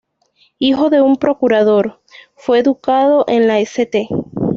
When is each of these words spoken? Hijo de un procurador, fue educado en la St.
Hijo 0.57 0.89
de 0.89 0.99
un 0.99 1.15
procurador, 1.17 2.01
fue 2.35 2.57
educado 2.57 3.23
en 3.27 3.47
la 3.47 3.59
St. 3.59 4.09